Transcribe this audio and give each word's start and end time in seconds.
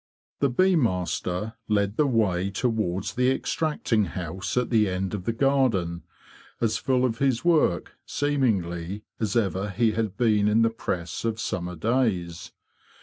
The 0.39 0.49
bee 0.49 0.75
master 0.75 1.53
led 1.67 1.95
the 1.95 2.07
way 2.07 2.49
towards 2.49 3.13
the 3.13 3.29
extract 3.29 3.93
ing 3.93 4.05
house 4.05 4.57
at 4.57 4.71
the 4.71 4.89
end 4.89 5.13
of 5.13 5.25
the 5.25 5.31
garden, 5.31 6.01
as 6.59 6.79
full 6.79 7.05
of 7.05 7.19
his 7.19 7.45
work, 7.45 7.93
seemingly, 8.07 9.03
as 9.19 9.35
ever 9.35 9.69
he 9.69 9.91
had 9.91 10.17
been 10.17 10.47
in 10.47 10.63
the 10.63 10.71
press 10.71 11.23
of 11.23 11.39
summer 11.39 11.75
days. 11.75 12.51